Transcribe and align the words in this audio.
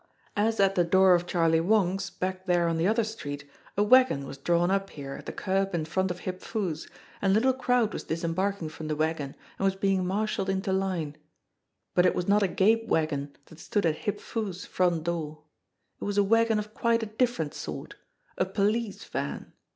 As 0.35 0.59
at 0.59 0.73
the 0.73 0.83
door 0.83 1.13
of 1.13 1.27
Charlie 1.27 1.59
Wong's 1.61 2.09
back 2.09 2.47
there 2.47 2.67
on 2.67 2.77
the 2.77 2.87
other 2.87 3.03
street, 3.03 3.47
a 3.77 3.83
wagon 3.83 4.25
was 4.25 4.39
drawn 4.39 4.71
up 4.71 4.89
here 4.89 5.13
at 5.13 5.27
the 5.27 5.31
curb 5.31 5.75
in 5.75 5.85
front 5.85 6.09
of 6.09 6.21
Hip 6.21 6.41
Foo's, 6.41 6.87
and 7.21 7.29
a 7.29 7.33
little 7.35 7.53
crowd 7.53 7.93
was 7.93 8.03
disem 8.05 8.33
barking 8.33 8.67
from 8.67 8.87
the 8.87 8.95
wagon 8.95 9.35
and 9.59 9.63
was 9.63 9.75
being 9.75 10.03
marshalled 10.03 10.49
into 10.49 10.73
line, 10.73 11.17
but 11.93 12.07
it 12.07 12.15
was 12.15 12.27
not 12.27 12.41
a 12.41 12.47
gape 12.47 12.87
wagon 12.87 13.35
that 13.45 13.59
stood 13.59 13.85
at 13.85 13.95
Hip 13.97 14.19
Foo's 14.19 14.65
front 14.65 15.03
door; 15.03 15.43
it 16.01 16.05
was 16.05 16.17
a 16.17 16.23
wagon 16.23 16.57
of 16.57 16.73
quite 16.73 17.03
a 17.03 17.05
very 17.05 17.17
different 17.19 17.53
sort 17.53 17.93
a 18.39 18.45
police 18.45 19.03
van. 19.03 19.53